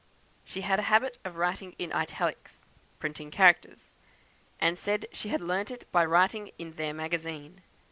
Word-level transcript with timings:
She 0.43 0.61
had 0.61 0.79
a 0.79 0.89
habit 0.89 1.19
of 1.23 1.35
writing 1.35 1.75
in 1.77 1.93
italics 1.93 2.63
(printing 2.97 3.29
characters), 3.29 3.91
and 4.59 4.75
said 4.75 5.05
she 5.11 5.29
had 5.29 5.41
learnt 5.41 5.69
it 5.69 5.87
by 5.91 6.05
writing 6.05 6.49
in 6.57 6.71
their 6.71 6.91
magazine. 6.95 7.61